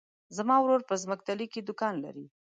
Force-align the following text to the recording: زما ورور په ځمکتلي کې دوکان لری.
زما 0.37 0.55
ورور 0.61 0.81
په 0.89 0.95
ځمکتلي 1.03 1.47
کې 1.53 1.59
دوکان 1.67 1.95
لری. 2.03 2.25